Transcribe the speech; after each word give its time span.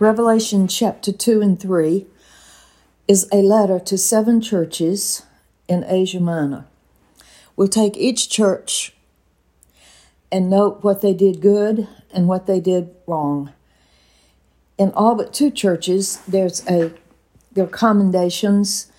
Revelation 0.00 0.66
chapter 0.66 1.12
2 1.12 1.42
and 1.42 1.60
3 1.60 2.06
is 3.06 3.28
a 3.30 3.42
letter 3.42 3.78
to 3.80 3.98
seven 3.98 4.40
churches 4.40 5.26
in 5.68 5.84
Asia 5.86 6.20
Minor. 6.20 6.64
We'll 7.54 7.68
take 7.68 7.98
each 7.98 8.30
church 8.30 8.94
and 10.32 10.48
note 10.48 10.82
what 10.82 11.02
they 11.02 11.12
did 11.12 11.42
good 11.42 11.86
and 12.14 12.26
what 12.26 12.46
they 12.46 12.60
did 12.60 12.94
wrong. 13.06 13.52
In 14.78 14.90
all 14.92 15.14
but 15.16 15.34
two 15.34 15.50
churches, 15.50 16.16
there's 16.26 16.66
a 16.66 16.94
there 17.52 17.64
are 17.64 17.68
commendations. 17.68 18.90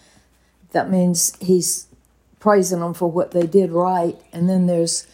That 0.69 0.91
means 0.91 1.35
he's 1.41 1.87
praising 2.39 2.81
them 2.81 2.93
for 2.93 3.09
what 3.09 3.31
they 3.31 3.47
did 3.47 3.71
right, 3.71 4.21
and 4.31 4.47
then 4.47 4.67
there's 4.67 5.07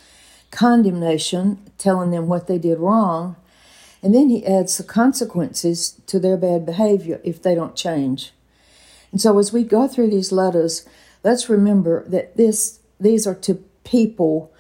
condemnation, 0.52 1.60
telling 1.78 2.12
them 2.12 2.28
what 2.28 2.48
they 2.48 2.58
did 2.58 2.80
wrong. 2.80 3.38
And 4.02 4.14
then 4.14 4.30
he 4.30 4.46
adds 4.46 4.78
the 4.78 4.84
consequences 4.84 6.00
to 6.08 6.20
their 6.20 6.38
bad 6.38 6.66
behavior 6.66 7.20
if 7.24 7.42
they 7.42 7.56
don't 7.56 7.76
change. 7.76 8.32
And 9.12 9.20
so 9.20 9.40
as 9.40 9.52
we 9.52 9.64
go 9.64 9.88
through 9.88 10.10
these 10.10 10.32
letters, 10.32 10.86
let's 11.24 11.50
remember 11.50 12.04
that 12.08 12.38
this 12.38 12.80
these 13.00 13.28
are 13.28 13.36
to 13.36 13.64
people 13.84 14.52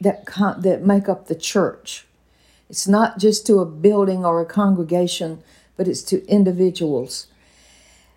that 0.00 0.26
that 0.58 0.82
make 0.82 1.08
up 1.08 1.26
the 1.26 1.34
church. 1.34 2.06
It's 2.68 2.88
not 2.88 3.18
just 3.18 3.46
to 3.46 3.60
a 3.60 3.66
building 3.66 4.24
or 4.24 4.40
a 4.40 4.46
congregation, 4.46 5.42
but 5.76 5.86
it's 5.86 6.02
to 6.04 6.26
individuals. 6.26 7.26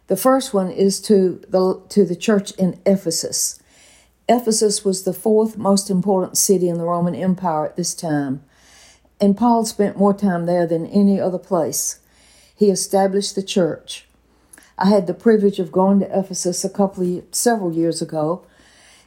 The 0.07 0.17
first 0.17 0.53
one 0.53 0.71
is 0.71 1.01
to 1.01 1.41
the 1.49 1.81
to 1.89 2.05
the 2.05 2.15
church 2.15 2.51
in 2.51 2.79
Ephesus. 2.85 3.59
Ephesus 4.29 4.83
was 4.83 5.03
the 5.03 5.13
fourth 5.13 5.57
most 5.57 5.89
important 5.89 6.37
city 6.37 6.67
in 6.67 6.77
the 6.77 6.85
Roman 6.85 7.15
Empire 7.15 7.65
at 7.65 7.75
this 7.75 7.93
time. 7.93 8.43
And 9.19 9.37
Paul 9.37 9.65
spent 9.65 9.97
more 9.97 10.13
time 10.13 10.45
there 10.45 10.67
than 10.67 10.85
any 10.85 11.19
other 11.19 11.39
place. 11.39 11.99
He 12.55 12.69
established 12.69 13.35
the 13.35 13.43
church. 13.43 14.07
I 14.77 14.89
had 14.89 15.07
the 15.07 15.13
privilege 15.13 15.59
of 15.59 15.71
going 15.71 15.99
to 15.99 16.19
Ephesus 16.19 16.63
a 16.63 16.69
couple 16.69 17.17
of 17.17 17.23
several 17.31 17.73
years 17.73 18.01
ago, 18.01 18.45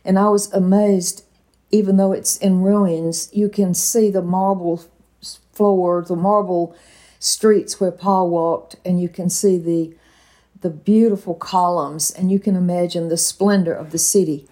and 0.04 0.18
I 0.18 0.28
was 0.28 0.52
amazed. 0.52 1.24
Even 1.72 1.96
though 1.96 2.10
it's 2.10 2.36
in 2.36 2.62
ruins, 2.62 3.30
you 3.32 3.48
can 3.48 3.74
see 3.74 4.10
the 4.10 4.22
marble 4.22 4.84
floors, 5.52 6.08
the 6.08 6.16
marble 6.16 6.74
streets 7.20 7.80
where 7.80 7.92
Paul 7.92 8.30
walked, 8.30 8.74
and 8.84 9.00
you 9.00 9.08
can 9.08 9.30
see 9.30 9.56
the 9.58 9.94
the 10.60 10.70
beautiful 10.70 11.34
columns, 11.34 12.10
and 12.10 12.30
you 12.30 12.38
can 12.38 12.56
imagine 12.56 13.08
the 13.08 13.16
splendor 13.16 13.72
of 13.72 13.92
the 13.92 13.98
city. 13.98 14.46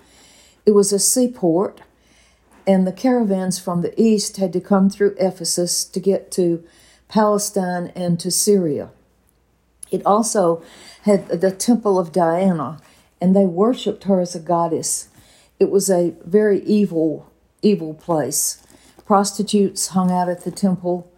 It 0.64 0.70
was 0.70 0.92
a 0.92 0.98
seaport, 0.98 1.80
and 2.68 2.86
the 2.86 2.92
caravans 2.92 3.58
from 3.58 3.80
the 3.80 3.98
east 4.00 4.36
had 4.36 4.52
to 4.52 4.60
come 4.60 4.90
through 4.90 5.16
Ephesus 5.18 5.84
to 5.86 5.98
get 5.98 6.30
to 6.32 6.62
Palestine 7.08 7.90
and 7.96 8.20
to 8.20 8.30
Syria. 8.30 8.90
It 9.90 10.04
also 10.04 10.62
had 11.02 11.28
the 11.28 11.50
temple 11.50 11.98
of 11.98 12.12
Diana, 12.12 12.78
and 13.22 13.34
they 13.34 13.46
worshipped 13.46 14.04
her 14.04 14.20
as 14.20 14.34
a 14.34 14.38
goddess. 14.38 15.08
It 15.58 15.70
was 15.70 15.88
a 15.88 16.14
very 16.26 16.62
evil, 16.64 17.32
evil 17.62 17.94
place. 17.94 18.62
Prostitutes 19.06 19.88
hung 19.88 20.12
out 20.12 20.28
at 20.28 20.44
the 20.44 20.50
temple, 20.50 21.10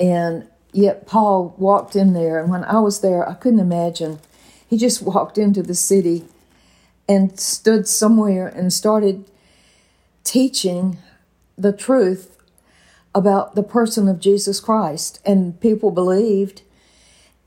and 0.00 0.48
yet 0.72 1.06
Paul 1.06 1.54
walked 1.56 1.94
in 1.94 2.14
there. 2.14 2.40
And 2.40 2.50
when 2.50 2.64
I 2.64 2.80
was 2.80 3.00
there, 3.00 3.28
I 3.28 3.34
couldn't 3.34 3.60
imagine. 3.60 4.18
He 4.68 4.76
just 4.76 5.00
walked 5.02 5.38
into 5.38 5.62
the 5.62 5.76
city 5.76 6.24
and 7.08 7.38
stood 7.38 7.86
somewhere 7.86 8.48
and 8.48 8.72
started 8.72 9.24
teaching 10.24 10.98
the 11.56 11.72
truth 11.72 12.36
about 13.14 13.54
the 13.54 13.62
person 13.62 14.08
of 14.08 14.18
Jesus 14.18 14.58
Christ. 14.58 15.20
And 15.24 15.60
people 15.60 15.90
believed, 15.90 16.62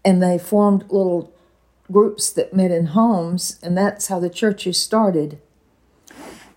and 0.05 0.23
they 0.23 0.37
formed 0.37 0.83
little 0.89 1.33
groups 1.91 2.31
that 2.31 2.53
met 2.53 2.71
in 2.71 2.87
homes, 2.87 3.59
and 3.61 3.77
that's 3.77 4.07
how 4.07 4.19
the 4.19 4.29
churches 4.29 4.81
started. 4.81 5.39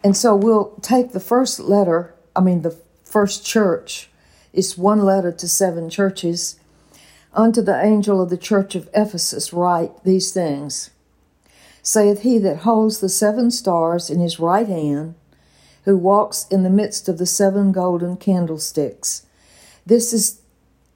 And 0.02 0.16
so 0.16 0.34
we'll 0.34 0.76
take 0.80 1.12
the 1.12 1.20
first 1.20 1.60
letter, 1.60 2.14
I 2.34 2.40
mean, 2.40 2.62
the 2.62 2.76
first 3.04 3.44
church, 3.44 4.08
it's 4.52 4.78
one 4.78 5.00
letter 5.00 5.32
to 5.32 5.48
seven 5.48 5.90
churches. 5.90 6.58
Unto 7.32 7.62
the 7.62 7.80
angel 7.80 8.20
of 8.20 8.30
the 8.30 8.36
church 8.36 8.74
of 8.74 8.88
Ephesus, 8.92 9.52
write 9.52 10.02
these 10.02 10.32
things 10.32 10.90
Saith 11.82 12.22
he 12.22 12.38
that 12.38 12.58
holds 12.58 12.98
the 12.98 13.08
seven 13.08 13.50
stars 13.50 14.10
in 14.10 14.20
his 14.20 14.40
right 14.40 14.66
hand, 14.66 15.14
who 15.84 15.96
walks 15.96 16.46
in 16.50 16.62
the 16.62 16.70
midst 16.70 17.08
of 17.08 17.18
the 17.18 17.26
seven 17.26 17.72
golden 17.72 18.16
candlesticks. 18.16 19.26
This 19.86 20.12
is 20.12 20.40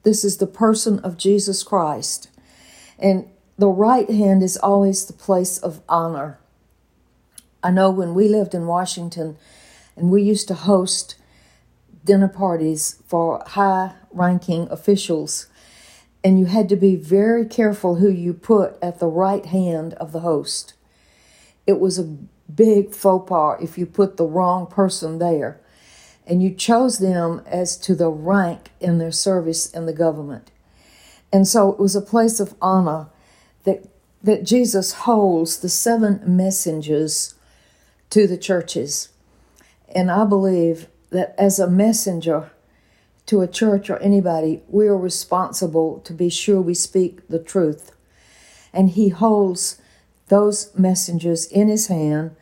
this 0.03 0.23
is 0.23 0.37
the 0.37 0.47
person 0.47 0.99
of 0.99 1.17
Jesus 1.17 1.63
Christ. 1.63 2.29
And 2.99 3.29
the 3.57 3.69
right 3.69 4.11
hand 4.11 4.43
is 4.43 4.57
always 4.59 5.07
the 5.07 5.15
place 5.15 5.59
of 5.59 5.81
honor. 5.89 6.39
I 7.63 7.71
know 7.71 7.91
when 7.91 8.15
we 8.15 8.29
lived 8.29 8.55
in 8.55 8.67
Washington 8.67 9.39
and 9.97 10.11
we 10.11 10.23
used 10.23 10.49
to 10.49 10.55
host 10.55 11.17
dinner 12.05 12.29
parties 12.29 13.03
for 13.07 13.43
high 13.47 13.95
ranking 14.13 14.69
officials, 14.71 15.47
and 16.23 16.39
you 16.39 16.47
had 16.47 16.69
to 16.69 16.77
be 16.77 16.97
very 16.97 17.47
careful 17.47 17.97
who 17.97 18.11
you 18.11 18.35
put 18.35 18.77
at 18.83 18.99
the 18.99 19.07
right 19.07 19.47
hand 19.47 19.95
of 19.95 20.13
the 20.13 20.21
host. 20.21 20.75
It 21.67 21.81
was 21.81 21.99
a 21.99 22.17
big 22.55 22.95
faux 22.95 23.29
pas 23.29 23.57
if 23.61 23.79
you 23.79 23.87
put 23.87 24.17
the 24.17 24.27
wrong 24.27 24.67
person 24.67 25.19
there. 25.19 25.61
And 26.27 26.43
you 26.43 26.55
chose 26.55 26.99
them 26.99 27.43
as 27.47 27.77
to 27.79 27.95
the 27.95 28.09
rank 28.09 28.71
in 28.81 28.99
their 28.99 29.13
service 29.13 29.71
in 29.71 29.87
the 29.87 29.93
government. 29.93 30.51
And 31.33 31.47
so 31.47 31.71
it 31.71 31.79
was 31.79 31.95
a 31.95 32.01
place 32.01 32.41
of 32.41 32.55
honor 32.63 33.09
that, 33.65 33.85
that 34.23 34.45
Jesus 34.45 34.93
holds 34.93 35.59
the 35.59 35.69
seven 35.69 36.21
messengers 36.25 37.35
to 38.11 38.27
the 38.27 38.39
churches. 38.39 39.11
And 39.95 40.11
I 40.11 40.25
believe 40.25 40.87
that 41.11 41.35
as 41.37 41.59
a 41.59 41.69
messenger 41.69 42.51
to 43.27 43.43
a 43.43 43.49
church 43.49 43.91
or 43.91 43.99
anybody, 43.99 44.63
we 44.69 44.87
are 44.87 44.97
responsible 44.97 46.01
to 46.01 46.13
be 46.13 46.31
sure 46.31 46.61
we 46.61 46.75
speak 46.75 47.29
the 47.29 47.39
truth. 47.39 47.93
And 48.73 48.91
He 48.91 49.11
holds 49.11 49.81
those 50.29 50.75
messengers 50.77 51.47
in 51.47 51.69
his 51.69 51.89
hand 51.89 52.35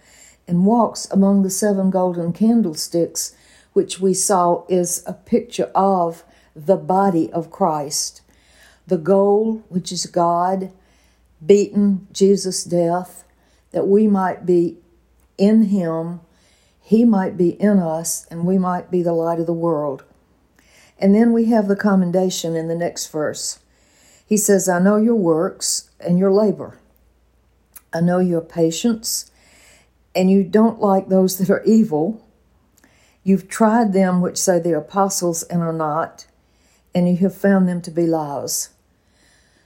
and 0.46 0.66
walks 0.66 1.10
among 1.10 1.42
the 1.42 1.50
seven 1.50 1.90
golden 1.90 2.32
candlesticks, 2.32 3.34
which 3.72 4.00
we 4.00 4.14
saw 4.14 4.64
is 4.68 5.02
a 5.06 5.12
picture 5.12 5.70
of 5.74 6.24
the 6.54 6.76
body 6.76 7.32
of 7.32 7.50
Christ. 7.50 8.20
The 8.86 8.98
goal, 8.98 9.64
which 9.68 9.92
is 9.92 10.06
God, 10.06 10.72
beaten 11.44 12.06
Jesus' 12.12 12.64
death, 12.64 13.24
that 13.70 13.88
we 13.88 14.06
might 14.06 14.44
be 14.44 14.78
in 15.38 15.64
him, 15.64 16.20
he 16.80 17.04
might 17.04 17.36
be 17.36 17.50
in 17.60 17.78
us, 17.78 18.26
and 18.30 18.44
we 18.44 18.58
might 18.58 18.90
be 18.90 19.02
the 19.02 19.14
light 19.14 19.40
of 19.40 19.46
the 19.46 19.52
world. 19.52 20.04
And 20.98 21.14
then 21.14 21.32
we 21.32 21.46
have 21.46 21.68
the 21.68 21.76
commendation 21.76 22.54
in 22.54 22.68
the 22.68 22.74
next 22.74 23.06
verse. 23.06 23.60
He 24.26 24.36
says, 24.36 24.68
I 24.68 24.78
know 24.78 24.96
your 24.96 25.14
works 25.14 25.90
and 26.00 26.18
your 26.18 26.32
labor 26.32 26.78
I 27.92 28.00
know 28.00 28.20
your 28.20 28.40
patience, 28.40 29.30
and 30.14 30.30
you 30.30 30.42
don't 30.42 30.80
like 30.80 31.08
those 31.08 31.38
that 31.38 31.50
are 31.50 31.62
evil. 31.64 32.26
You've 33.22 33.48
tried 33.48 33.92
them 33.92 34.20
which 34.20 34.38
say 34.38 34.58
they're 34.58 34.78
apostles 34.78 35.42
and 35.44 35.62
are 35.62 35.72
not, 35.72 36.26
and 36.94 37.08
you 37.08 37.16
have 37.18 37.34
found 37.34 37.68
them 37.68 37.80
to 37.82 37.90
be 37.90 38.06
lies. 38.06 38.70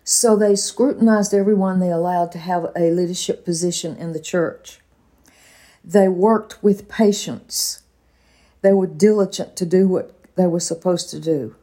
So 0.05 0.37
they 0.37 0.55
scrutinized 0.55 1.35
everyone 1.35 1.81
they 1.81 1.91
allowed 1.91 2.31
to 2.33 2.39
have 2.39 2.71
a 2.77 2.91
leadership 2.91 3.45
position 3.45 3.97
in 3.97 4.13
the 4.13 4.21
church. 4.21 4.81
They 5.85 6.09
worked 6.09 6.63
with 6.63 6.89
patience. 6.89 7.83
They 8.63 8.73
were 8.73 8.87
diligent 8.87 9.57
to 9.57 9.67
do 9.67 9.89
what 9.89 10.13
they 10.37 10.47
were 10.47 10.61
supposed 10.61 11.11
to 11.11 11.21
do. 11.21 11.57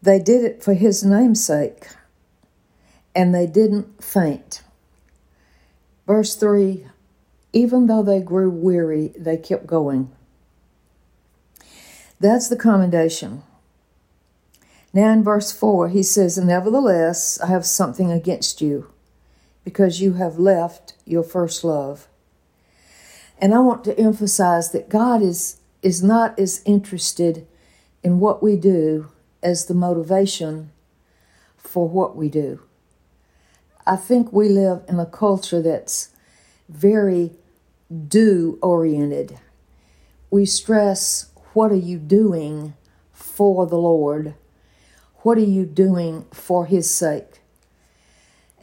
They 0.00 0.18
did 0.18 0.44
it 0.44 0.62
for 0.62 0.74
his 0.74 1.04
name's 1.04 1.44
sake, 1.44 1.88
and 3.14 3.34
they 3.34 3.46
didn't 3.46 4.02
faint. 4.02 4.62
Verse 6.06 6.36
3 6.36 6.86
Even 7.54 7.86
though 7.86 8.02
they 8.02 8.20
grew 8.20 8.50
weary, 8.50 9.12
they 9.16 9.36
kept 9.36 9.64
going. 9.64 10.10
That's 12.18 12.48
the 12.48 12.56
commendation. 12.56 13.44
Now 14.92 15.12
in 15.12 15.22
verse 15.22 15.52
4, 15.52 15.88
he 15.88 16.02
says, 16.02 16.36
Nevertheless, 16.36 17.40
I 17.40 17.46
have 17.46 17.64
something 17.64 18.10
against 18.10 18.60
you, 18.60 18.90
because 19.64 20.00
you 20.00 20.14
have 20.14 20.36
left 20.36 20.94
your 21.04 21.22
first 21.22 21.62
love. 21.62 22.08
And 23.38 23.54
I 23.54 23.60
want 23.60 23.84
to 23.84 23.98
emphasize 23.98 24.72
that 24.72 24.88
God 24.88 25.22
is, 25.22 25.60
is 25.80 26.02
not 26.02 26.36
as 26.36 26.60
interested 26.64 27.46
in 28.02 28.18
what 28.18 28.42
we 28.42 28.56
do 28.56 29.10
as 29.44 29.66
the 29.66 29.74
motivation 29.74 30.72
for 31.56 31.88
what 31.88 32.16
we 32.16 32.28
do. 32.28 32.62
I 33.86 33.94
think 33.94 34.32
we 34.32 34.48
live 34.48 34.82
in 34.88 34.98
a 34.98 35.06
culture 35.06 35.62
that's 35.62 36.08
very 36.68 37.30
do 37.90 38.58
oriented. 38.62 39.38
We 40.30 40.46
stress 40.46 41.30
what 41.52 41.70
are 41.70 41.76
you 41.76 41.98
doing 41.98 42.74
for 43.12 43.66
the 43.66 43.78
Lord? 43.78 44.34
What 45.18 45.38
are 45.38 45.42
you 45.42 45.64
doing 45.64 46.26
for 46.32 46.66
His 46.66 46.92
sake? 46.92 47.40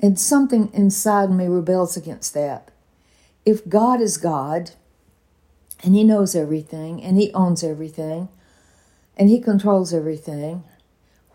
And 0.01 0.19
something 0.19 0.69
inside 0.73 1.31
me 1.31 1.47
rebels 1.47 1.95
against 1.95 2.33
that. 2.33 2.71
If 3.45 3.67
God 3.67 4.01
is 4.01 4.17
God, 4.17 4.71
and 5.83 5.95
He 5.95 6.03
knows 6.03 6.35
everything, 6.35 7.01
and 7.01 7.17
He 7.17 7.33
owns 7.33 7.63
everything, 7.63 8.29
and 9.15 9.29
He 9.29 9.39
controls 9.39 9.93
everything, 9.93 10.63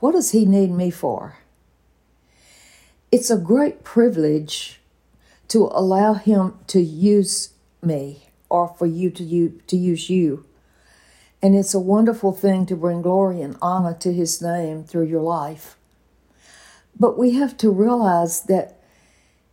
what 0.00 0.12
does 0.12 0.32
He 0.32 0.44
need 0.44 0.70
me 0.70 0.90
for? 0.90 1.38
It's 3.10 3.30
a 3.30 3.38
great 3.38 3.82
privilege 3.82 4.80
to 5.48 5.70
allow 5.72 6.14
Him 6.14 6.54
to 6.66 6.80
use 6.80 7.50
me 7.86 8.30
or 8.48 8.68
for 8.68 8.86
you 8.86 9.10
to, 9.10 9.22
use, 9.22 9.60
to 9.66 9.76
use 9.76 10.10
you. 10.10 10.44
And 11.42 11.54
it's 11.54 11.74
a 11.74 11.80
wonderful 11.80 12.32
thing 12.32 12.66
to 12.66 12.76
bring 12.76 13.02
glory 13.02 13.40
and 13.42 13.56
honor 13.60 13.94
to 14.00 14.12
His 14.12 14.42
name 14.42 14.84
through 14.84 15.06
your 15.06 15.22
life. 15.22 15.76
But 16.98 17.18
we 17.18 17.32
have 17.32 17.56
to 17.58 17.70
realize 17.70 18.42
that 18.42 18.80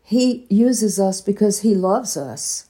He 0.01 0.45
uses 0.49 0.99
us 0.99 1.21
because 1.21 1.59
He 1.59 1.75
loves 1.75 2.15
us. 2.15 2.67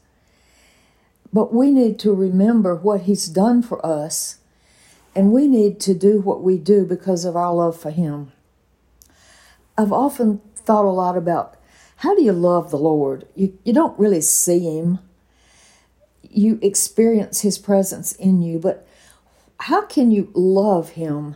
But 1.31 1.53
we 1.53 1.71
need 1.71 1.99
to 1.99 2.13
remember 2.13 2.75
what 2.75 3.01
He's 3.01 3.27
done 3.27 3.61
for 3.61 3.83
us, 3.85 4.37
and 5.15 5.31
we 5.31 5.47
need 5.47 5.79
to 5.81 5.93
do 5.93 6.19
what 6.19 6.41
we 6.41 6.57
do 6.57 6.85
because 6.85 7.25
of 7.25 7.35
our 7.35 7.53
love 7.53 7.79
for 7.79 7.91
Him. 7.91 8.31
I've 9.77 9.93
often 9.93 10.41
thought 10.55 10.85
a 10.85 10.89
lot 10.89 11.17
about 11.17 11.55
how 11.97 12.15
do 12.15 12.23
you 12.23 12.33
love 12.33 12.69
the 12.69 12.77
Lord? 12.77 13.27
You, 13.35 13.57
you 13.63 13.73
don't 13.73 13.97
really 13.97 14.21
see 14.21 14.59
Him, 14.59 14.99
you 16.35 16.59
experience 16.61 17.41
His 17.41 17.57
presence 17.57 18.13
in 18.13 18.41
you, 18.41 18.59
but 18.59 18.87
how 19.59 19.83
can 19.83 20.11
you 20.11 20.31
love 20.33 20.91
Him? 20.91 21.35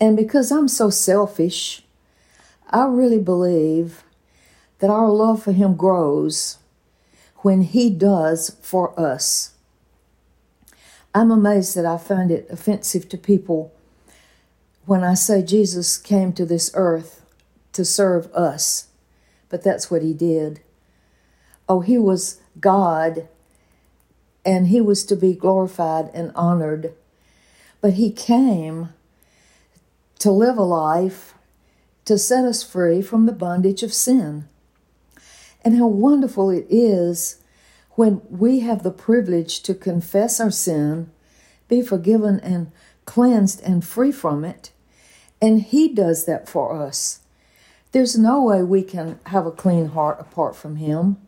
And 0.00 0.16
because 0.16 0.52
I'm 0.52 0.68
so 0.68 0.90
selfish, 0.90 1.82
I 2.70 2.86
really 2.86 3.18
believe 3.18 4.04
that 4.78 4.90
our 4.90 5.08
love 5.08 5.42
for 5.42 5.52
Him 5.52 5.74
grows 5.74 6.58
when 7.38 7.62
He 7.62 7.90
does 7.90 8.56
for 8.62 8.98
us. 8.98 9.54
I'm 11.14 11.30
amazed 11.30 11.74
that 11.76 11.86
I 11.86 11.98
find 11.98 12.30
it 12.30 12.46
offensive 12.50 13.08
to 13.08 13.18
people 13.18 13.72
when 14.84 15.02
I 15.02 15.14
say 15.14 15.42
Jesus 15.42 15.98
came 15.98 16.32
to 16.34 16.46
this 16.46 16.70
earth 16.74 17.24
to 17.72 17.84
serve 17.84 18.32
us, 18.32 18.88
but 19.48 19.62
that's 19.62 19.90
what 19.90 20.02
He 20.02 20.12
did. 20.12 20.60
Oh, 21.68 21.80
He 21.80 21.98
was 21.98 22.40
God 22.60 23.28
and 24.48 24.68
He 24.68 24.80
was 24.80 25.04
to 25.04 25.14
be 25.14 25.34
glorified 25.34 26.10
and 26.14 26.32
honored, 26.34 26.94
but 27.82 27.92
He 27.92 28.10
came 28.10 28.88
to 30.20 30.30
live 30.30 30.56
a 30.56 30.62
life 30.62 31.34
to 32.06 32.16
set 32.16 32.46
us 32.46 32.62
free 32.62 33.02
from 33.02 33.26
the 33.26 33.32
bondage 33.32 33.82
of 33.82 33.92
sin. 33.92 34.48
And 35.62 35.76
how 35.76 35.86
wonderful 35.86 36.48
it 36.48 36.66
is 36.70 37.42
when 37.90 38.22
we 38.30 38.60
have 38.60 38.82
the 38.82 38.90
privilege 38.90 39.60
to 39.64 39.74
confess 39.74 40.40
our 40.40 40.50
sin, 40.50 41.10
be 41.68 41.82
forgiven 41.82 42.40
and 42.40 42.72
cleansed 43.04 43.62
and 43.62 43.84
free 43.84 44.12
from 44.12 44.46
it, 44.46 44.70
and 45.42 45.60
He 45.60 45.92
does 45.92 46.24
that 46.24 46.48
for 46.48 46.74
us. 46.74 47.20
There's 47.92 48.16
no 48.16 48.42
way 48.44 48.62
we 48.62 48.82
can 48.82 49.20
have 49.26 49.44
a 49.44 49.52
clean 49.52 49.88
heart 49.88 50.18
apart 50.18 50.56
from 50.56 50.76
Him. 50.76 51.18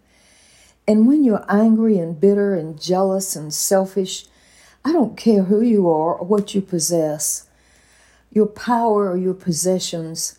And 0.87 1.07
when 1.07 1.25
you're 1.25 1.45
angry 1.49 1.99
and 1.99 2.21
bitter 2.21 2.55
and 2.55 2.81
jealous 2.81 3.37
and 3.37 3.53
selfish, 3.53 4.27
I 4.85 4.93
don't 4.93 5.17
care 5.17 5.45
who 5.45 5.61
you 5.61 5.89
are 5.89 6.15
or 6.15 6.27
what 6.27 6.55
you 6.55 6.63
possess, 6.63 7.49
your 8.31 8.47
power 8.47 9.11
or 9.11 9.17
your 9.17 9.35
possessions, 9.35 10.39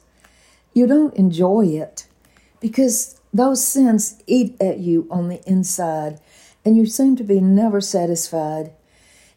you 0.73 0.87
don't 0.87 1.15
enjoy 1.15 1.65
it 1.67 2.07
because 2.59 3.19
those 3.33 3.65
sins 3.65 4.21
eat 4.27 4.55
at 4.61 4.79
you 4.79 5.07
on 5.11 5.29
the 5.29 5.41
inside 5.47 6.19
and 6.65 6.75
you 6.77 6.85
seem 6.85 7.15
to 7.15 7.23
be 7.23 7.39
never 7.39 7.81
satisfied. 7.81 8.71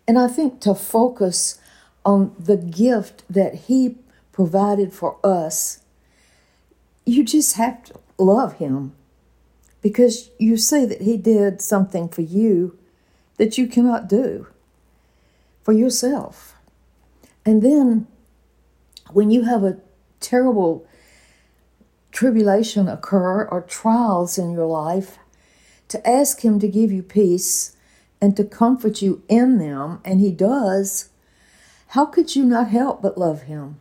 And 0.07 0.19
I 0.19 0.29
think 0.29 0.61
to 0.61 0.75
focus 0.75 1.59
on 2.05 2.35
the 2.39 2.57
gift 2.57 3.25
that 3.31 3.55
He 3.55 3.97
provided 4.33 4.93
for 4.93 5.17
us, 5.25 5.81
you 7.07 7.25
just 7.25 7.57
have 7.57 7.85
to 7.85 7.95
love 8.19 8.55
Him 8.55 8.95
because 9.85 10.31
you 10.39 10.57
see 10.57 10.87
that 10.87 11.03
He 11.03 11.19
did 11.19 11.61
something 11.61 12.09
for 12.09 12.23
you 12.23 12.79
that 13.37 13.59
you 13.59 13.67
cannot 13.67 14.09
do 14.09 14.47
for 15.61 15.75
yourself. 15.75 16.55
And 17.45 17.61
then 17.61 18.07
when 19.13 19.31
you 19.31 19.43
have 19.43 19.63
a 19.63 19.77
terrible 20.21 20.87
tribulation 22.13 22.89
occur 22.89 23.45
or 23.45 23.61
trials 23.61 24.39
in 24.39 24.53
your 24.53 24.65
life, 24.65 25.19
to 25.89 26.09
ask 26.09 26.43
Him 26.43 26.59
to 26.61 26.67
give 26.67 26.91
you 26.91 27.03
peace 27.03 27.77
and 28.23 28.35
to 28.39 28.45
comfort 28.45 29.03
you 29.03 29.23
in 29.29 29.59
them, 29.59 30.01
and 30.03 30.19
He 30.19 30.33
does, 30.33 31.11
how 31.89 32.07
could 32.07 32.35
you 32.35 32.47
not 32.47 32.69
help 32.69 33.03
but 33.03 33.19
love 33.19 33.43
Him? 33.43 33.81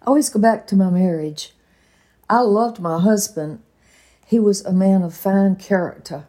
I 0.00 0.06
always 0.06 0.30
go 0.30 0.38
back 0.38 0.68
to 0.68 0.76
my 0.76 0.90
marriage. 0.90 1.54
I 2.30 2.42
loved 2.42 2.78
my 2.78 3.00
husband. 3.00 3.62
He 4.26 4.38
was 4.38 4.64
a 4.64 4.72
man 4.72 5.02
of 5.02 5.14
fine 5.14 5.56
character, 5.56 6.24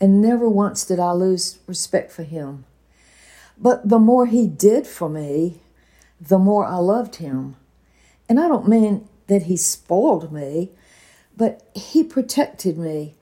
and 0.00 0.20
never 0.20 0.48
once 0.48 0.84
did 0.84 1.00
I 1.00 1.12
lose 1.12 1.58
respect 1.66 2.12
for 2.12 2.22
him. 2.22 2.64
But 3.58 3.88
the 3.88 3.98
more 3.98 4.26
he 4.26 4.46
did 4.46 4.86
for 4.86 5.08
me, 5.08 5.60
the 6.20 6.38
more 6.38 6.64
I 6.64 6.76
loved 6.76 7.16
him. 7.16 7.56
And 8.28 8.40
I 8.40 8.48
don't 8.48 8.68
mean 8.68 9.08
that 9.26 9.42
he 9.42 9.56
spoiled 9.56 10.32
me, 10.32 10.70
but 11.36 11.62
he 11.74 12.02
protected 12.02 12.78
me. 12.78 13.14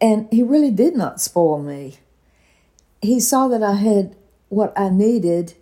And 0.00 0.28
he 0.30 0.42
really 0.42 0.70
did 0.70 0.96
not 0.96 1.20
spoil 1.20 1.62
me. 1.62 1.98
He 3.00 3.20
saw 3.20 3.48
that 3.48 3.62
I 3.62 3.74
had 3.74 4.16
what 4.48 4.72
I 4.78 4.88
needed 4.88 5.54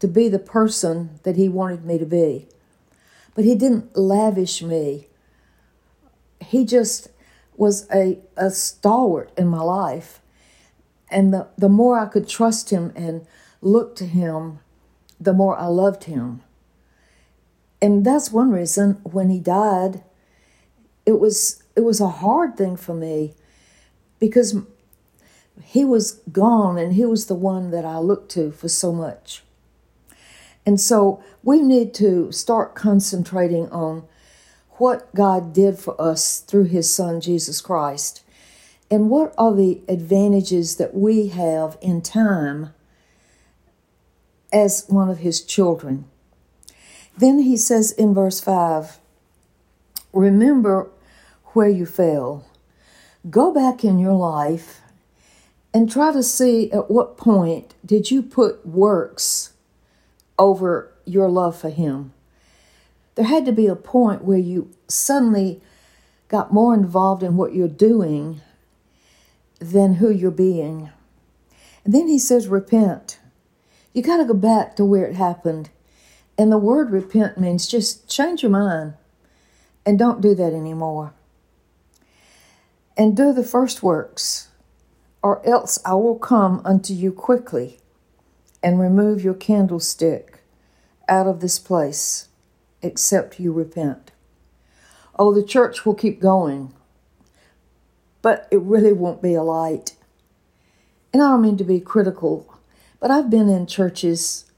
to 0.00 0.08
be 0.08 0.28
the 0.28 0.38
person 0.38 1.18
that 1.22 1.36
he 1.36 1.48
wanted 1.48 1.84
me 1.84 1.98
to 1.98 2.06
be. 2.06 2.46
But 3.34 3.44
he 3.44 3.54
didn't 3.54 3.96
lavish 3.96 4.62
me. 4.62 5.07
He 6.40 6.64
just 6.64 7.08
was 7.56 7.88
a, 7.92 8.18
a 8.36 8.50
stalwart 8.50 9.30
in 9.36 9.48
my 9.48 9.60
life. 9.60 10.20
And 11.10 11.32
the, 11.32 11.48
the 11.56 11.68
more 11.68 11.98
I 11.98 12.06
could 12.06 12.28
trust 12.28 12.70
him 12.70 12.92
and 12.94 13.26
look 13.60 13.96
to 13.96 14.06
him, 14.06 14.60
the 15.18 15.32
more 15.32 15.56
I 15.56 15.66
loved 15.66 16.04
him 16.04 16.42
and 17.80 18.04
that's 18.04 18.32
one 18.32 18.50
reason 18.50 18.94
when 19.04 19.30
he 19.30 19.38
died 19.38 20.02
it 21.06 21.18
was 21.18 21.62
it 21.76 21.82
was 21.82 22.00
a 22.00 22.08
hard 22.08 22.56
thing 22.56 22.76
for 22.76 22.94
me 22.94 23.34
because 24.18 24.56
he 25.62 25.84
was 25.84 26.20
gone 26.32 26.76
and 26.76 26.94
he 26.94 27.04
was 27.04 27.26
the 27.26 27.34
one 27.34 27.70
that 27.70 27.84
I 27.84 27.98
looked 27.98 28.30
to 28.32 28.52
for 28.52 28.68
so 28.68 28.92
much. 28.92 29.42
And 30.66 30.80
so 30.80 31.22
we 31.42 31.62
need 31.62 31.94
to 31.94 32.30
start 32.30 32.74
concentrating 32.74 33.68
on 33.70 34.04
what 34.78 35.14
God 35.14 35.52
did 35.52 35.78
for 35.78 36.00
us 36.00 36.40
through 36.40 36.64
his 36.64 36.92
son 36.92 37.20
Jesus 37.20 37.60
Christ 37.60 38.22
and 38.90 39.10
what 39.10 39.34
are 39.36 39.54
the 39.54 39.80
advantages 39.88 40.76
that 40.76 40.94
we 40.94 41.28
have 41.28 41.76
in 41.80 42.00
time 42.00 42.72
as 44.52 44.86
one 44.88 45.10
of 45.10 45.18
his 45.18 45.42
children. 45.42 46.06
Then 47.16 47.40
he 47.40 47.56
says 47.56 47.92
in 47.92 48.14
verse 48.14 48.40
5 48.40 48.98
Remember 50.12 50.90
where 51.52 51.68
you 51.68 51.84
fell. 51.84 52.46
Go 53.28 53.52
back 53.52 53.84
in 53.84 53.98
your 53.98 54.14
life 54.14 54.80
and 55.74 55.90
try 55.90 56.12
to 56.12 56.22
see 56.22 56.72
at 56.72 56.90
what 56.90 57.18
point 57.18 57.74
did 57.84 58.10
you 58.10 58.22
put 58.22 58.64
works 58.66 59.52
over 60.38 60.92
your 61.04 61.28
love 61.28 61.58
for 61.58 61.68
him. 61.68 62.12
There 63.18 63.26
had 63.26 63.46
to 63.46 63.52
be 63.52 63.66
a 63.66 63.74
point 63.74 64.22
where 64.22 64.38
you 64.38 64.70
suddenly 64.86 65.60
got 66.28 66.52
more 66.52 66.72
involved 66.72 67.24
in 67.24 67.36
what 67.36 67.52
you're 67.52 67.66
doing 67.66 68.42
than 69.58 69.94
who 69.94 70.08
you're 70.08 70.30
being. 70.30 70.90
And 71.84 71.92
then 71.92 72.06
he 72.06 72.20
says, 72.20 72.46
repent. 72.46 73.18
You 73.92 74.02
got 74.02 74.18
to 74.18 74.24
go 74.24 74.34
back 74.34 74.76
to 74.76 74.84
where 74.84 75.04
it 75.04 75.16
happened 75.16 75.70
and 76.38 76.52
the 76.52 76.58
word 76.58 76.92
repent 76.92 77.38
means 77.38 77.66
just 77.66 78.08
change 78.08 78.44
your 78.44 78.52
mind 78.52 78.94
and 79.84 79.98
don't 79.98 80.20
do 80.20 80.36
that 80.36 80.52
anymore. 80.52 81.12
And 82.96 83.16
do 83.16 83.32
the 83.32 83.42
first 83.42 83.82
works, 83.82 84.46
or 85.24 85.44
else 85.44 85.80
I 85.84 85.94
will 85.94 86.20
come 86.20 86.62
unto 86.64 86.94
you 86.94 87.10
quickly 87.10 87.80
and 88.62 88.78
remove 88.78 89.24
your 89.24 89.34
candlestick 89.34 90.38
out 91.08 91.26
of 91.26 91.40
this 91.40 91.58
place, 91.58 92.27
except 92.82 93.40
you 93.40 93.52
repent. 93.52 94.12
Oh, 95.18 95.32
the 95.32 95.42
church 95.42 95.84
will 95.84 95.94
keep 95.94 96.20
going, 96.20 96.72
but 98.22 98.48
it 98.50 98.60
really 98.60 98.92
won't 98.92 99.22
be 99.22 99.34
a 99.34 99.42
light. 99.42 99.96
And 101.12 101.22
I 101.22 101.30
don't 101.30 101.42
mean 101.42 101.56
to 101.56 101.64
be 101.64 101.80
critical, 101.80 102.58
but 103.00 103.10
I've 103.10 103.30
been 103.30 103.48
in 103.48 103.66
churches 103.66 104.48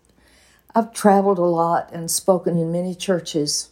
I've 0.75 0.93
traveled 0.93 1.39
a 1.39 1.43
lot 1.43 1.91
and 1.93 2.11
spoken 2.11 2.57
in 2.57 2.73
many 2.73 2.95
churches. 2.95 3.71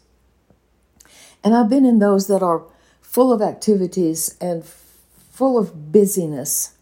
And 1.45 1.55
I've 1.55 1.69
been 1.69 1.87
in 1.87 2.01
those 2.01 2.27
that 2.27 2.43
are 2.43 2.65
full 3.01 3.33
of 3.33 3.41
activities 3.41 4.37
and 4.41 4.65
full 4.65 5.57
of 5.57 5.93
busyness. 5.93 6.75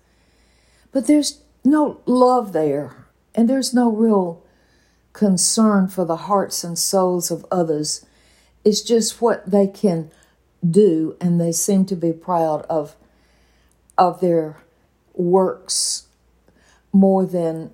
But 0.92 1.06
there's 1.06 1.42
no 1.64 2.00
love 2.06 2.52
there, 2.52 3.06
and 3.34 3.48
there's 3.50 3.74
no 3.74 3.90
real 3.90 4.42
concern 5.16 5.88
for 5.88 6.04
the 6.04 6.16
hearts 6.28 6.62
and 6.62 6.78
souls 6.78 7.30
of 7.30 7.46
others. 7.50 8.04
It's 8.64 8.82
just 8.82 9.22
what 9.22 9.50
they 9.50 9.66
can 9.66 10.10
do, 10.68 11.16
and 11.20 11.40
they 11.40 11.52
seem 11.52 11.86
to 11.86 11.96
be 11.96 12.12
proud 12.12 12.66
of, 12.68 12.96
of 13.96 14.20
their 14.20 14.58
works 15.14 16.06
more 16.92 17.24
than 17.24 17.70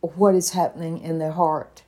what 0.00 0.36
is 0.36 0.50
happening 0.50 1.00
in 1.00 1.18
their 1.18 1.32
heart. 1.32 1.82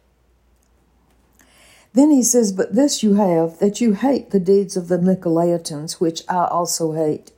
Then 1.93 2.11
he 2.11 2.23
says, 2.25 2.51
But 2.51 2.75
this 2.75 3.03
you 3.03 3.15
have, 3.15 3.61
that 3.61 3.81
you 3.81 3.93
hate 3.93 4.31
the 4.31 4.41
deeds 4.41 4.77
of 4.77 4.89
the 4.89 4.99
Nicolaitans, 4.99 6.01
which 6.01 6.23
I 6.29 6.47
also 6.47 6.93
hate. 6.93 7.31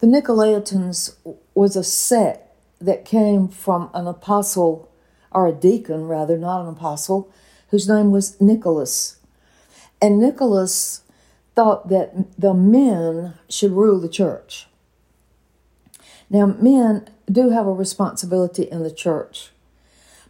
The 0.00 0.06
Nicolaitans 0.06 1.16
was 1.54 1.74
a 1.74 1.84
sect 1.84 2.46
that 2.80 3.06
came 3.06 3.48
from 3.48 3.90
an 3.94 4.06
apostle, 4.06 4.89
or 5.32 5.46
a 5.46 5.52
deacon 5.52 6.06
rather, 6.06 6.36
not 6.36 6.62
an 6.62 6.68
apostle, 6.68 7.30
whose 7.68 7.88
name 7.88 8.10
was 8.10 8.40
Nicholas. 8.40 9.18
And 10.02 10.18
Nicholas 10.18 11.02
thought 11.54 11.88
that 11.88 12.38
the 12.38 12.54
men 12.54 13.34
should 13.48 13.72
rule 13.72 14.00
the 14.00 14.08
church. 14.08 14.66
Now, 16.28 16.46
men 16.46 17.08
do 17.30 17.50
have 17.50 17.66
a 17.66 17.72
responsibility 17.72 18.62
in 18.62 18.82
the 18.82 18.90
church, 18.90 19.50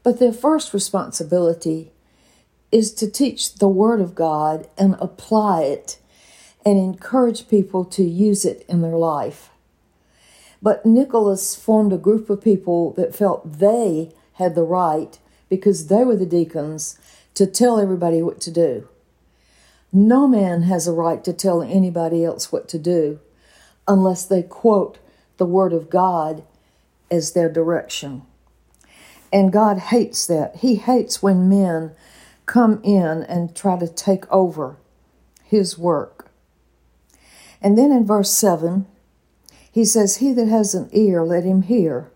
but 0.02 0.19
their 0.19 0.33
first 0.33 0.73
responsibility 0.73 1.92
is 2.73 2.92
to 2.95 3.11
teach 3.11 3.54
the 3.57 3.69
Word 3.69 4.00
of 4.00 4.14
God 4.14 4.69
and 4.78 4.97
apply 5.00 5.62
it 5.62 5.99
and 6.64 6.78
encourage 6.78 7.49
people 7.49 7.85
to 7.85 8.02
use 8.02 8.45
it 8.45 8.64
in 8.69 8.83
their 8.83 8.97
life. 8.97 9.50
But 10.62 10.85
Nicholas 10.85 11.57
formed 11.57 11.92
a 11.92 11.99
group 11.99 12.28
of 12.28 12.42
people 12.42 12.92
that 12.92 13.14
felt 13.14 13.59
they 13.59 14.12
had 14.41 14.57
the 14.57 14.65
right, 14.65 15.19
because 15.49 15.87
they 15.87 16.03
were 16.03 16.17
the 16.17 16.27
deacons, 16.27 16.99
to 17.35 17.47
tell 17.47 17.79
everybody 17.79 18.23
what 18.23 18.41
to 18.41 18.51
do. 18.51 18.89
No 19.93 20.27
man 20.27 20.63
has 20.63 20.89
a 20.89 20.93
right 20.93 21.23
to 21.25 21.33
tell 21.33 21.63
anybody 21.63 22.25
else 22.25 22.51
what 22.51 22.69
to 22.71 22.79
do 22.79 23.21
unless 23.87 24.25
they 24.25 24.43
quote 24.43 24.99
the 25.37 25.47
Word 25.47 25.73
of 25.73 25.91
God 25.91 26.43
as 27.11 27.33
their 27.33 27.53
direction. 27.53 28.23
And 29.33 29.53
God 29.53 29.79
hates 29.79 30.27
that. 30.27 30.57
He 30.57 30.77
hates 30.77 31.23
when 31.23 31.49
men 31.49 31.93
come 32.47 32.81
in 32.83 33.23
and 33.23 33.55
try 33.55 33.79
to 33.79 33.87
take 33.87 34.31
over 34.33 34.77
his 35.45 35.79
work. 35.79 36.31
And 37.61 37.77
then 37.77 37.93
in 37.93 38.07
verse 38.07 38.33
7, 38.33 38.87
he 39.71 39.85
says, 39.85 40.17
He 40.17 40.33
that 40.33 40.49
has 40.49 40.75
an 40.75 40.89
ear, 40.93 41.23
let 41.23 41.45
him 41.45 41.63
hear 41.63 42.11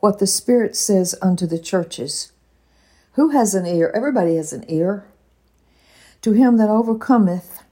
what 0.00 0.18
the 0.18 0.26
Spirit 0.26 0.74
says 0.74 1.14
unto 1.22 1.46
the 1.46 1.58
churches. 1.58 2.32
Who 3.12 3.30
has 3.30 3.54
an 3.54 3.66
ear? 3.66 3.92
Everybody 3.94 4.36
has 4.36 4.52
an 4.52 4.64
ear. 4.68 5.06
To 6.22 6.32
him 6.32 6.56
that 6.56 6.68
overcometh 6.68 7.62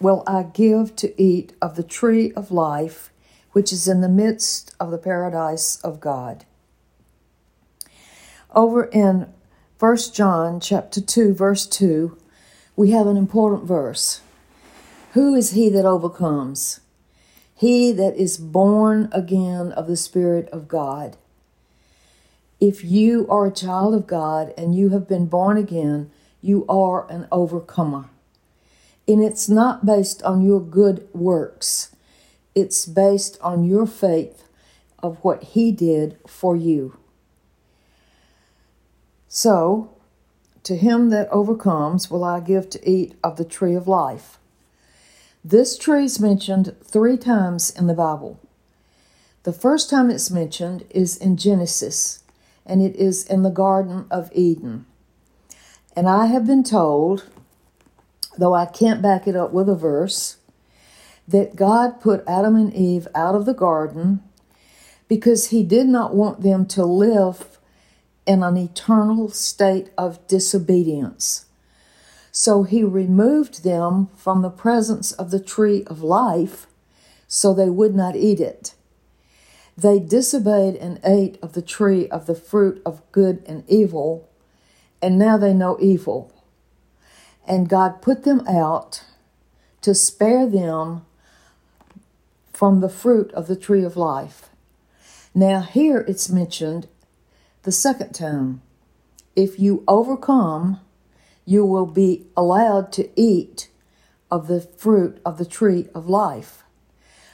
will 0.00 0.22
I 0.26 0.44
give 0.44 0.96
to 0.96 1.20
eat 1.20 1.52
of 1.60 1.76
the 1.76 1.82
tree 1.82 2.32
of 2.32 2.50
life, 2.50 3.10
which 3.52 3.72
is 3.72 3.88
in 3.88 4.00
the 4.00 4.08
midst 4.08 4.74
of 4.80 4.90
the 4.90 4.98
paradise 4.98 5.76
of 5.82 6.00
God. 6.00 6.44
Over 8.54 8.84
in 8.84 9.32
1 9.78 9.96
John 10.12 10.60
chapter 10.60 11.00
2 11.00 11.34
verse 11.34 11.66
2, 11.66 12.16
we 12.76 12.90
have 12.90 13.06
an 13.06 13.16
important 13.16 13.64
verse. 13.64 14.20
Who 15.12 15.34
is 15.34 15.52
he 15.52 15.68
that 15.70 15.84
overcomes? 15.84 16.80
He 17.54 17.92
that 17.92 18.16
is 18.16 18.36
born 18.36 19.08
again 19.12 19.72
of 19.72 19.86
the 19.86 19.96
Spirit 19.96 20.48
of 20.50 20.66
God. 20.66 21.16
If 22.66 22.82
you 22.82 23.26
are 23.28 23.44
a 23.44 23.52
child 23.52 23.94
of 23.94 24.06
God 24.06 24.54
and 24.56 24.74
you 24.74 24.88
have 24.88 25.06
been 25.06 25.26
born 25.26 25.58
again, 25.58 26.10
you 26.40 26.64
are 26.66 27.06
an 27.10 27.28
overcomer. 27.30 28.08
And 29.06 29.22
it's 29.22 29.50
not 29.50 29.84
based 29.84 30.22
on 30.22 30.40
your 30.40 30.62
good 30.62 31.06
works, 31.12 31.94
it's 32.54 32.86
based 32.86 33.36
on 33.42 33.64
your 33.64 33.86
faith 33.86 34.48
of 35.00 35.18
what 35.22 35.42
He 35.42 35.72
did 35.72 36.16
for 36.26 36.56
you. 36.56 36.96
So, 39.28 39.90
to 40.62 40.74
him 40.74 41.10
that 41.10 41.28
overcomes 41.28 42.10
will 42.10 42.24
I 42.24 42.40
give 42.40 42.70
to 42.70 42.90
eat 42.90 43.14
of 43.22 43.36
the 43.36 43.44
tree 43.44 43.74
of 43.74 43.86
life. 43.86 44.38
This 45.44 45.76
tree 45.76 46.06
is 46.06 46.18
mentioned 46.18 46.74
three 46.82 47.18
times 47.18 47.68
in 47.68 47.88
the 47.88 47.92
Bible. 47.92 48.40
The 49.42 49.52
first 49.52 49.90
time 49.90 50.08
it's 50.08 50.30
mentioned 50.30 50.86
is 50.88 51.18
in 51.18 51.36
Genesis, 51.36 52.23
and 52.66 52.82
it 52.82 52.96
is 52.96 53.26
in 53.26 53.42
the 53.42 53.50
Garden 53.50 54.06
of 54.10 54.30
Eden. 54.32 54.86
And 55.96 56.08
I 56.08 56.26
have 56.26 56.46
been 56.46 56.64
told, 56.64 57.24
though 58.38 58.54
I 58.54 58.66
can't 58.66 59.02
back 59.02 59.26
it 59.26 59.36
up 59.36 59.52
with 59.52 59.68
a 59.68 59.74
verse, 59.74 60.38
that 61.26 61.56
God 61.56 62.00
put 62.00 62.24
Adam 62.26 62.56
and 62.56 62.72
Eve 62.74 63.08
out 63.14 63.34
of 63.34 63.46
the 63.46 63.54
garden 63.54 64.22
because 65.08 65.50
he 65.50 65.62
did 65.62 65.86
not 65.86 66.14
want 66.14 66.42
them 66.42 66.66
to 66.66 66.84
live 66.84 67.58
in 68.26 68.42
an 68.42 68.56
eternal 68.56 69.28
state 69.28 69.90
of 69.96 70.26
disobedience. 70.26 71.46
So 72.32 72.64
he 72.64 72.82
removed 72.82 73.62
them 73.62 74.08
from 74.16 74.42
the 74.42 74.50
presence 74.50 75.12
of 75.12 75.30
the 75.30 75.40
tree 75.40 75.84
of 75.86 76.02
life 76.02 76.66
so 77.28 77.54
they 77.54 77.70
would 77.70 77.94
not 77.94 78.16
eat 78.16 78.40
it. 78.40 78.74
They 79.76 79.98
disobeyed 79.98 80.76
and 80.76 81.00
ate 81.04 81.38
of 81.42 81.52
the 81.52 81.62
tree 81.62 82.08
of 82.08 82.26
the 82.26 82.34
fruit 82.34 82.80
of 82.86 83.02
good 83.10 83.42
and 83.46 83.64
evil, 83.68 84.28
and 85.02 85.18
now 85.18 85.36
they 85.36 85.52
know 85.52 85.76
evil. 85.80 86.32
And 87.46 87.68
God 87.68 88.00
put 88.00 88.24
them 88.24 88.46
out 88.48 89.04
to 89.82 89.94
spare 89.94 90.46
them 90.46 91.04
from 92.52 92.80
the 92.80 92.88
fruit 92.88 93.32
of 93.32 93.48
the 93.48 93.56
tree 93.56 93.84
of 93.84 93.96
life. 93.96 94.48
Now, 95.34 95.60
here 95.60 96.04
it's 96.06 96.30
mentioned 96.30 96.86
the 97.64 97.72
second 97.72 98.14
time. 98.14 98.62
If 99.34 99.58
you 99.58 99.82
overcome, 99.88 100.80
you 101.44 101.66
will 101.66 101.86
be 101.86 102.26
allowed 102.36 102.92
to 102.92 103.08
eat 103.20 103.68
of 104.30 104.46
the 104.46 104.60
fruit 104.60 105.18
of 105.24 105.38
the 105.38 105.44
tree 105.44 105.88
of 105.94 106.08
life. 106.08 106.62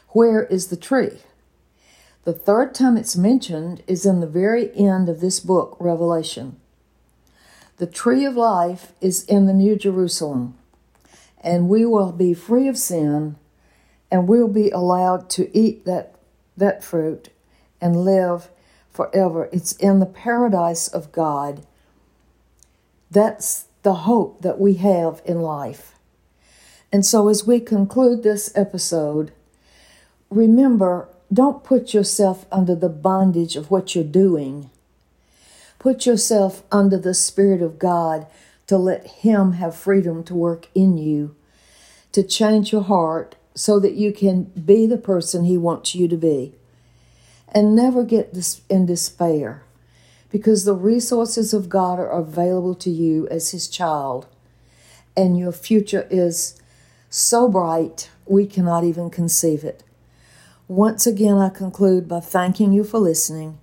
Where 0.08 0.44
is 0.44 0.68
the 0.68 0.76
tree? 0.76 1.20
The 2.24 2.32
third 2.34 2.74
time 2.74 2.96
it's 2.96 3.16
mentioned 3.16 3.82
is 3.86 4.04
in 4.04 4.20
the 4.20 4.26
very 4.26 4.74
end 4.76 5.08
of 5.08 5.20
this 5.20 5.40
book, 5.40 5.76
Revelation. 5.80 6.56
The 7.78 7.86
tree 7.86 8.26
of 8.26 8.36
life 8.36 8.92
is 9.00 9.24
in 9.24 9.46
the 9.46 9.54
New 9.54 9.74
Jerusalem, 9.74 10.54
and 11.42 11.68
we 11.68 11.86
will 11.86 12.12
be 12.12 12.34
free 12.34 12.68
of 12.68 12.76
sin, 12.76 13.36
and 14.10 14.28
we'll 14.28 14.48
be 14.48 14.68
allowed 14.68 15.30
to 15.30 15.56
eat 15.56 15.86
that, 15.86 16.14
that 16.58 16.84
fruit 16.84 17.30
and 17.80 18.04
live 18.04 18.50
forever. 18.90 19.48
It's 19.50 19.72
in 19.72 19.98
the 19.98 20.06
paradise 20.06 20.88
of 20.88 21.12
God. 21.12 21.64
That's 23.10 23.66
the 23.82 23.94
hope 23.94 24.42
that 24.42 24.60
we 24.60 24.74
have 24.74 25.22
in 25.24 25.40
life. 25.40 25.94
And 26.92 27.06
so, 27.06 27.28
as 27.28 27.46
we 27.46 27.60
conclude 27.60 28.22
this 28.22 28.52
episode, 28.54 29.32
remember 30.28 31.08
don't 31.32 31.62
put 31.62 31.94
yourself 31.94 32.44
under 32.50 32.74
the 32.74 32.88
bondage 32.88 33.54
of 33.56 33.70
what 33.70 33.94
you're 33.94 34.04
doing. 34.04 34.70
Put 35.78 36.04
yourself 36.04 36.62
under 36.72 36.98
the 36.98 37.14
Spirit 37.14 37.62
of 37.62 37.78
God 37.78 38.26
to 38.66 38.76
let 38.76 39.06
Him 39.06 39.52
have 39.52 39.76
freedom 39.76 40.24
to 40.24 40.34
work 40.34 40.68
in 40.74 40.98
you, 40.98 41.34
to 42.12 42.22
change 42.22 42.72
your 42.72 42.82
heart 42.82 43.36
so 43.54 43.78
that 43.78 43.94
you 43.94 44.12
can 44.12 44.44
be 44.44 44.86
the 44.86 44.96
person 44.96 45.44
He 45.44 45.56
wants 45.56 45.94
you 45.94 46.08
to 46.08 46.16
be 46.16 46.54
and 47.52 47.74
never 47.74 48.04
get 48.04 48.62
in 48.68 48.86
despair 48.86 49.62
because 50.30 50.64
the 50.64 50.74
resources 50.74 51.52
of 51.52 51.68
God 51.68 51.98
are 51.98 52.10
available 52.10 52.74
to 52.76 52.90
you 52.90 53.26
as 53.28 53.50
His 53.50 53.68
child, 53.68 54.26
and 55.16 55.36
your 55.36 55.52
future 55.52 56.06
is 56.10 56.60
so 57.08 57.48
bright 57.48 58.10
we 58.26 58.46
cannot 58.46 58.84
even 58.84 59.10
conceive 59.10 59.64
it. 59.64 59.82
Once 60.70 61.04
again, 61.04 61.36
I 61.36 61.48
conclude 61.48 62.06
by 62.06 62.20
thanking 62.20 62.72
you 62.72 62.84
for 62.84 63.00
listening, 63.00 63.58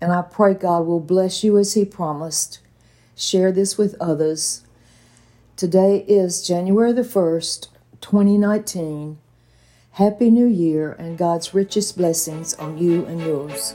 and 0.00 0.10
I 0.10 0.22
pray 0.22 0.54
God 0.54 0.86
will 0.86 0.98
bless 0.98 1.44
you 1.44 1.58
as 1.58 1.74
He 1.74 1.84
promised. 1.84 2.60
Share 3.14 3.52
this 3.52 3.76
with 3.76 3.94
others. 4.00 4.62
Today 5.56 6.06
is 6.08 6.42
January 6.48 6.94
the 6.94 7.02
1st, 7.02 7.68
2019. 8.00 9.18
Happy 9.90 10.30
New 10.30 10.46
Year 10.46 10.92
and 10.92 11.18
God's 11.18 11.52
richest 11.52 11.98
blessings 11.98 12.54
on 12.54 12.78
you 12.78 13.04
and 13.04 13.20
yours. 13.20 13.74